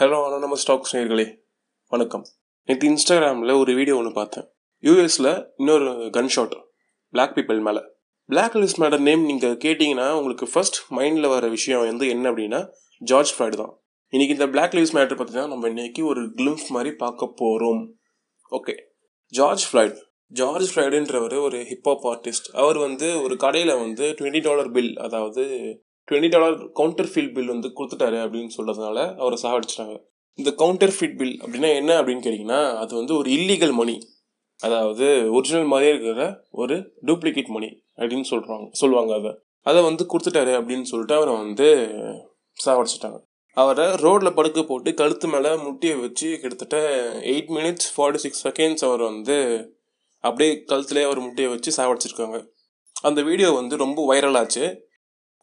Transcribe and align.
Hello 0.00 0.18
நம்ம 0.42 0.56
stocks 0.62 0.92
நேர்களே 0.96 1.24
வணக்கம். 1.92 2.24
நேற்று 2.68 2.88
இன்ஸ்டாகிராமில் 2.90 3.52
ஒரு 3.60 3.70
வீடியோ 3.78 3.94
ஒன்று 4.00 4.10
பார்த்தேன். 4.18 4.44
யூஎஸில் 4.82 5.28
இன்னொரு 5.60 5.86
கன் 6.16 6.30
ஷாட் 6.34 6.54
பிளாக் 7.14 7.34
பீப்பிள் 7.36 7.60
மேலே. 7.68 7.82
பிளாக் 8.28 8.56
லிஸ்ட் 8.60 8.80
மேடர் 8.82 9.02
நேம் 9.08 9.22
நீங்கள் 9.30 9.56
கேட்டிங்கன்னா 9.64 10.06
உங்களுக்கு 10.18 10.46
ஃபர்ஸ்ட் 10.52 10.78
மைண்டில் 10.98 11.28
வர 11.34 11.48
விஷயம் 11.56 11.82
வந்து 11.82 12.08
என்ன 12.08 12.30
அப்படின்னா 12.32 12.60
ஜார்ஜ் 13.02 13.32
ஃப்ளாய்டு 13.34 13.58
தான். 13.62 13.72
இன்றைக்கி 14.12 14.36
இந்த 14.36 14.48
பிளாக் 14.54 14.76
லிவ்ஸ் 14.78 14.94
மேட்டர் 14.98 15.20
பற்றி 15.22 15.34
தான் 15.40 15.52
நம்ம 15.54 15.68
இன்றைக்கி 15.74 16.04
ஒரு 16.12 16.22
கிளிம்ஸ் 16.38 16.68
மாதிரி 16.76 16.92
பார்க்க 17.04 17.30
போகிறோம் 17.42 17.82
ஓகே 18.52 18.76
ஜார்ஜ் 19.32 19.66
ஃப்ளாய்டு 19.70 19.98
ஜார்ஜ் 20.32 20.70
ஃப்ளைடுன்றவர் 20.74 21.36
ஒரு 21.48 21.60
ஹிப்ஹாப் 21.72 22.06
ஆர்டிஸ்ட் 22.12 22.48
அவர் 22.62 22.80
வந்து 22.86 23.10
ஒரு 23.24 23.36
கடையில் 23.46 23.74
வந்து 23.84 24.06
டுவெண்ட்டி 24.20 24.44
டாலர் 24.48 24.70
பில் 24.78 24.94
அதாவது 24.98 25.44
twenty 26.08 26.28
dollar 26.28 26.72
counter 26.72 27.06
feet 27.06 27.32
bill 27.32 27.46
வந்து 27.46 27.68
கொடுத்துட்டாரு 27.68 28.18
அப்படின்னு 28.24 28.50
சொல்கிறதுனால 28.56 28.98
அவரை 29.16 29.38
சாகடிச்சிட்டாங்க 29.42 29.96
இந்த 30.34 30.50
கவுண்டர் 30.52 30.94
ஃபீட் 30.96 31.16
பில் 31.16 31.40
அப்படின்னா 31.42 31.74
என்ன 31.74 32.02
அப்படின்னு 32.02 32.24
கேட்டிங்கன்னா 32.24 32.76
அது 32.76 32.96
வந்து 32.96 33.16
ஒரு 33.16 33.30
இல்லீகல் 33.30 33.72
மணி 33.72 33.96
அதாவது 34.60 35.32
ஒரிஜினல் 35.32 35.66
மாதிரியே 35.66 35.92
இருக்கிற 35.94 36.44
ஒரு 36.50 36.76
டூப்ளிகேட் 37.06 37.46
மணி 37.46 37.68
அப்படின்னு 37.96 38.24
சொல்கிறாங்க 38.30 38.66
சொல்லுவாங்க 38.70 39.14
அதை. 39.14 39.32
அதை 39.62 39.82
வந்து 39.82 40.06
கொடுத்துட்டாரு 40.12 40.52
அப்படின்னு 40.58 40.82
சொல்லிட்டு 40.82 41.14
அவரை 41.14 41.36
வந்து 41.36 41.66
சாவடிச்சிட்டாங்க. 42.66 43.18
அவரை 43.56 43.94
ரோட்டில் 43.94 44.34
படுக்க 44.34 44.62
போட்டு 44.62 44.94
கழுத்து 44.94 45.28
மேலே 45.28 45.54
முட்டியை 45.56 46.00
வச்சு 46.00 46.38
கிட்டத்தட்ட 46.38 46.78
eight 47.32 47.50
minutes 47.56 47.88
forty 47.96 48.14
six 48.14 48.48
seconds 48.48 48.84
அவர் 48.84 49.02
வந்து 49.02 49.36
அப்படியே 50.24 50.64
கழுத்துலேயே 50.72 51.04
அவர் 51.04 51.20
முட்டையை 51.20 51.52
வச்சு 51.52 51.72
சாவடிச்சிருக்காங்க. 51.78 52.38
அந்த 53.02 53.22
வீடியோ 53.22 53.50
வந்து 53.50 53.76
ரொம்ப 53.76 54.14
வைரலாச்சு 54.14 54.64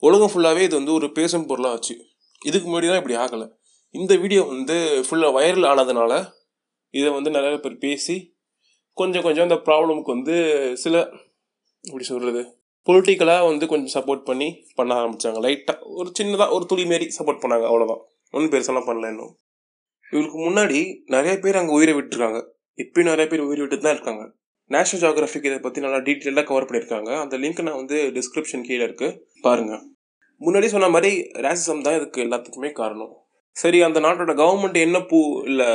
உலகம் 0.04 0.32
ஃபுல்லாகவே 0.34 0.62
இது 0.68 0.76
வந்து 0.76 0.94
ஒரு 0.94 1.12
பேசும் 1.12 1.46
பொருளாக 1.46 1.76
ஆச்சு. 1.76 1.96
இதுக்கு 2.42 2.68
முன்னாடி 2.70 2.88
தான் 2.92 3.02
இப்படி 3.02 3.16
ஆகலை. 3.16 3.48
இந்த 3.92 4.16
வீடியோ 4.16 4.42
வந்து 4.44 4.76
ஃபுல்லாக 5.06 5.36
வைரல் 5.38 5.68
ஆனதுனால 5.72 6.14
இதை 6.94 7.10
வந்து 7.12 7.30
நிறைய 7.30 7.58
பேர் 7.58 7.78
பேசி 7.78 8.16
கொஞ்சம் 8.94 9.24
கொஞ்சம் 9.24 9.46
அந்த 9.48 9.58
ப்ராப்ளமுக்கு 9.68 10.16
வந்து 10.16 10.36
சில 10.84 10.96
எப்படி 11.84 12.04
சொல்கிறது 12.04 12.42
பொலிட்டிக்கலாக 12.88 13.46
வந்து 13.50 13.66
கொஞ்சம் 13.68 13.94
சப்போர்ட் 13.96 14.24
பண்ணி 14.24 14.48
பண்ண 14.76 14.92
ஆரம்பித்தாங்க 15.02 15.40
லைட்டாக 15.46 15.80
ஒரு 16.00 16.12
சின்னதாக 16.20 16.50
ஒரு 16.50 16.66
துளி 16.66 16.86
மாரி 16.86 17.06
சப்போர்ட் 17.18 17.42
பண்ணாங்க 17.44 17.66
அவ்வளோதான் 17.70 18.02
ஒன்றும் 18.34 18.52
பெருசெல்லாம் 18.54 18.88
பண்ணல 18.90 19.10
இன்னும். 19.14 19.34
இவருக்கு 20.14 20.38
முன்னாடி 20.48 20.80
நிறைய 21.06 21.34
பேர் 21.40 21.60
அங்கே 21.62 21.72
உயிரை 21.72 21.94
விட்டுருக்காங்க. 21.96 22.40
இப்பயும் 22.78 23.10
நிறைய 23.12 23.28
பேர் 23.32 23.48
உயிரை 23.48 23.62
விட்டு 23.64 23.78
தான் 23.80 23.96
இருக்காங்க. 23.96 24.24
நேஷனல் 24.72 25.02
ஜியாகிராஃபிக் 25.04 25.48
இதை 25.50 25.60
பற்றி 25.60 25.82
நல்லா 25.82 25.98
டீட்டெயிலாக 25.98 26.48
கவர் 26.48 26.66
பண்ணியிருக்காங்க. 26.66 27.12
அந்த 27.24 27.38
லிங்க் 27.38 27.62
நான் 27.62 27.82
வந்து 27.82 27.98
டிஸ்கிரிப்ஷன் 28.18 28.66
கீழே 28.68 28.86
இருக்குது 28.86 29.18
பாருங்கள் 29.42 29.84
முன்னாடி 30.42 30.68
சொன்ன 30.74 30.90
மாதிரி 30.96 31.12
ரேசிசம் 31.46 31.86
தான் 31.86 31.98
இதுக்கு 31.98 32.24
எல்லாத்துக்குமே 32.26 32.72
காரணம். 32.82 33.14
சரி 33.62 33.80
அந்த 33.88 34.00
நாட்டோட 34.06 34.34
கவர்மெண்ட் 34.42 34.78
என்ன 34.86 34.98
பூ 35.10 35.20
இல்லை 35.50 35.70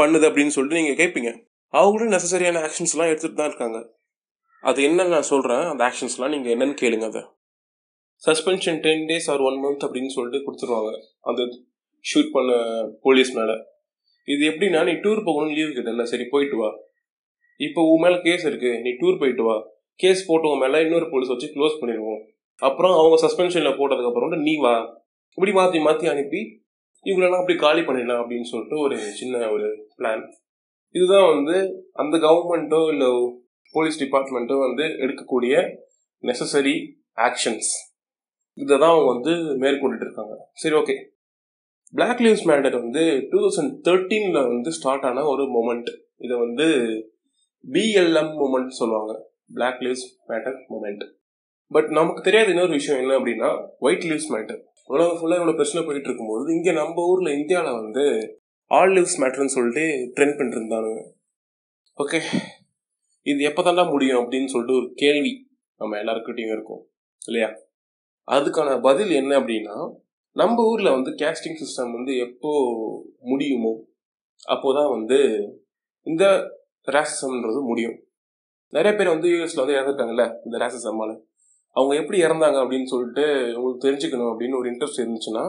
பண்ணுது 0.00 0.26
அப்படின்னு 0.28 0.54
சொல்லிட்டு 0.54 0.80
நீங்கள் 0.80 0.98
கேட்பீங்க 1.00 1.30
அவங்களும் 1.74 2.14
நெசசரியான 2.14 2.60
ஆக்ஷன்ஸ்லாம் 2.66 3.10
எடுத்துகிட்டு 3.12 3.40
தான் 3.40 3.50
இருக்காங்க. 3.50 3.78
அது 4.68 4.78
என்ன 4.88 5.06
நான் 5.14 5.30
சொல்கிறேன் 5.32 5.64
அந்த 5.72 5.82
ஆக்ஷன்ஸ்லாம் 5.88 6.32
நீங்கள் 6.34 6.52
என்னன்னு 6.54 6.76
கேளுங்க 6.82 7.06
அதை. 7.10 7.22
Suspension 8.26 8.78
ten 8.84 9.04
days 9.10 9.28
or 9.32 9.42
one 9.48 9.58
month 9.64 9.84
அப்படின்னு 9.86 10.12
சொல்லிட்டு 10.16 10.44
கொடுத்துருவாங்க. 10.46 10.92
அந்த 11.28 11.42
ஷூட் 12.04 12.30
பண்ண 12.36 12.52
போலீஸ் 13.06 13.32
மேலே. 13.38 13.56
இது 14.28 14.42
எப்படின்னா 14.50 14.80
நீ 14.88 14.94
டூர் 15.04 15.26
போகணும்னு 15.26 15.56
லீவ் 15.58 15.74
கேட்டல 15.76 16.04
சரி 16.12 16.24
போயிட்டு 16.34 16.56
வா. 16.60 16.70
இப்போ 17.60 17.80
உன் 17.90 18.02
மேலே 18.04 18.16
கேஸ் 18.26 18.46
இருக்குது 18.50 18.80
நீ 18.84 18.90
டூர் 19.02 19.20
போயிட்டு 19.20 19.44
வா. 19.48 19.56
கேஸ் 20.02 20.22
போட்டவங்க 20.30 20.62
மேலே 20.64 20.80
இன்னொரு 20.86 21.06
போலீஸ் 21.12 21.32
வச்சு 21.32 21.48
க்ளோஸ் 21.56 21.78
பண்ணிடுவோம். 21.82 22.22
அப்புறம் 22.62 22.94
அவங்க 22.98 23.16
சஸ்பென்ஷனில் 23.26 23.78
போட்டதுக்கப்புறம் 23.78 24.42
நீ 24.48 24.54
வா. 24.56 24.74
இப்படி 25.38 25.52
மாற்றி 25.52 25.78
மாற்றி 25.80 26.06
அனுப்பி 26.06 26.40
இவங்களெல்லாம் 27.06 27.42
அப்படி 27.42 27.58
காலி 27.58 27.80
பண்ணிடலாம் 27.80 28.20
அப்படின்னு 28.22 28.48
சொல்லிட்டு 28.50 28.76
ஒரு 28.78 28.96
சின்ன 29.20 29.50
ஒரு 29.50 29.66
பிளான் 29.98 30.22
இதுதான் 30.94 31.28
வந்து 31.34 31.56
அந்த 31.92 32.16
கவர்மெண்ட்டோ 32.18 32.80
இல்லை 32.92 33.08
போலீஸ் 33.74 34.00
டிபார்ட்மெண்ட்டோ 34.02 34.56
வந்து 34.58 34.84
எடுக்கக்கூடிய 35.04 35.54
நெசசரி 36.22 36.76
ஆக்ஷன்ஸ் 37.26 37.70
இதை 38.58 38.74
தான் 38.78 38.92
அவங்க 38.92 39.08
வந்து 39.14 39.32
மேற்கொண்டுட்டு 39.62 40.06
இருக்காங்க. 40.06 40.34
சரி 40.52 40.74
ஓகே 40.74 40.94
பிளாக் 41.94 42.22
லிவ்ஸ் 42.26 42.46
மேட்டர் 42.50 42.76
வந்து 42.82 43.02
டூ 43.30 43.38
தௌசண்ட் 43.44 43.74
தேர்ட்டீனில் 43.88 44.48
வந்து 44.52 44.70
ஸ்டார்ட் 44.70 45.04
ஆன 45.04 45.24
ஒரு 45.24 45.44
மொமெண்ட் 45.56 45.90
இதை 46.16 46.38
வந்து 46.38 46.66
பிஎல்எம் 47.64 48.32
மூமெண்ட் 48.40 48.78
சொல்லுவாங்க. 48.80 49.12
Black 49.54 49.80
lives 49.80 50.06
matter 50.28 50.58
movement 50.72 51.04
but 51.68 51.88
நமக்கு 51.88 52.22
தெரியாத 52.22 52.48
இன்னொரு 52.48 52.68
விஷயம் 52.68 53.00
என்ன 53.00 53.18
அப்படின்னா 53.18 53.68
ஒயிட் 53.78 54.02
லிவ்ஸ் 54.02 54.32
மேட்டர் 54.32 54.60
உலகம் 54.84 55.16
ஃபுல்லாக 55.16 55.34
இவ்வளோ 55.34 55.52
பிரச்சனை 55.52 55.86
போயிட்டு 55.86 56.08
இருக்கும்போது 56.08 56.54
இங்கே 56.54 56.72
நம்ம 56.72 57.06
ஊரில் 57.06 57.38
இந்தியாவில் 57.38 57.72
வந்து 57.72 58.04
ஆல் 58.64 58.90
லிவ்ஸ் 58.90 59.20
மேட்டர்னு 59.20 59.44
சொல்லிட்டு 59.44 60.12
ட்ரெண்ட் 60.16 60.36
பண்ணிட்டு 60.36 61.14
ஓகே 61.98 62.20
இது 63.22 63.42
எப்போ 63.42 63.62
தாண்டா 63.62 63.90
முடியும் 63.90 64.18
அப்படின்னு 64.18 64.46
சொல்லிட்டு 64.46 64.76
ஒரு 64.76 64.92
கேள்வி 64.94 65.48
நம்ம 65.76 65.96
எல்லாருக்கிட்டையும் 65.96 66.52
இருக்கும். 66.52 66.90
இல்லையா? 67.26 67.54
அதுக்கான 68.30 68.80
பதில் 68.80 69.10
என்ன 69.10 69.40
அப்படின்னா 69.40 69.94
நம்ம 70.32 70.64
ஊரில் 70.64 70.90
வந்து 70.90 71.10
கேஸ்டிங் 71.10 71.58
சிஸ்டம் 71.58 71.92
வந்து 71.92 72.16
எப்போ 72.16 72.50
முடியுமோ 73.20 73.84
அப்போதான் 74.48 74.90
வந்து 74.90 75.18
இந்த 76.02 76.24
ரேசிசம்ன்றது 76.86 77.60
முடியும். 77.62 78.04
நிறைய 78.68 78.98
பேர் 78.98 79.08
வந்து 79.08 79.28
யூஎஸ்ல 79.28 79.56
வந்து 79.56 79.74
இறந்துட்டாங்கல்ல 79.74 80.38
இந்த 80.44 80.58
ரேசிசம்மால 80.58 81.20
அவங்க 81.76 81.92
எப்படி 82.00 82.18
இறந்தாங்க 82.26 82.58
அப்படின்னு 82.62 82.90
சொல்லிட்டு 82.92 83.24
உங்களுக்கு 83.56 83.84
தெரிஞ்சுக்கணும் 83.86 84.30
அப்படின்னு 84.32 84.58
ஒரு 84.60 84.68
இன்ட்ரெஸ்ட் 84.72 85.02
இருந்துச்சுன்னா 85.02 85.44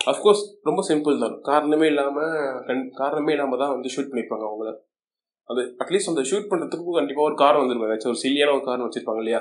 அஃப்கோர்ஸ் 0.00 0.42
ரொம்ப 0.68 0.80
சிம்பிள் 0.90 1.22
தான். 1.24 1.34
காரணமே 1.48 1.86
இல்லாமல் 1.92 2.32
கண் 2.68 2.82
காரணமே 3.00 3.32
இல்லாமல் 3.34 3.60
தான் 3.62 3.72
வந்து 3.74 3.92
ஷூட் 3.94 4.10
பண்ணியிருப்பாங்க 4.10 4.46
அவங்கள. 4.48 4.70
அது 5.48 5.62
அட்லீஸ்ட் 5.82 6.12
அந்த 6.12 6.22
ஷூட் 6.30 6.50
பண்ணுறதுக்கு 6.50 6.98
கண்டிப்பாக 6.98 7.28
ஒரு 7.30 7.36
காரணம் 7.44 7.62
வந்துருக்கும். 7.64 7.90
ஏதாச்சும் 7.90 8.12
ஒரு 8.14 8.22
சில்லியான 8.24 8.54
ஒரு 8.56 8.64
காரணம் 8.68 8.88
வச்சிருப்பாங்க 8.88 9.22
இல்லையா? 9.24 9.40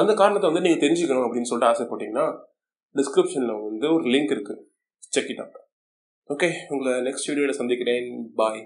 அந்த 0.00 0.12
காரணத்தை 0.20 0.48
வந்து 0.50 0.64
நீங்கள் 0.66 0.82
தெரிஞ்சுக்கணும் 0.84 1.26
அப்படின்னு 1.26 1.50
சொல்லிட்டு 1.50 1.72
ஆசைப்பட்டீங்கன்னா 1.72 2.26
டிஸ்கிரிப்ஷனில் 2.94 3.54
வந்து 3.68 3.88
ஒரு 3.96 4.04
லிங்க் 4.14 4.34
இருக்குது 4.36 4.62
செக் 5.14 5.30
இட் 5.32 5.42
அவுட் 5.44 5.58
ஓகே 6.30 6.48
உங்களை 6.72 6.92
நெக்ஸ்ட் 7.06 7.28
வீடியோவில் 7.30 7.58
சந்திக்கிறேன். 7.60 8.08
பாய் 8.40 8.62